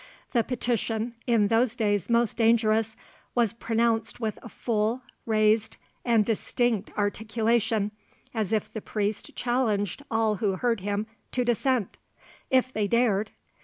[0.31, 2.95] The petition (in those days most dangerous)
[3.35, 7.91] was pronounced with a full, raised, and distinct articulation,
[8.33, 11.99] as if the priest challenged all who heard him to dissent,
[12.49, 13.29] if they dared.